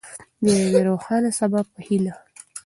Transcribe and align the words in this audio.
د 0.43 0.45
یوې 0.61 0.81
روښانه 0.89 1.29
سبا 1.39 1.59
په 1.71 1.79
هیله. 1.87 2.13